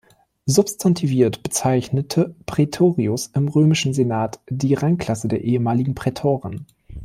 [0.47, 6.65] Substantiviert bezeichnete "praetorius" im römischen Senat die Rangklasse der ehemaligen Prätoren.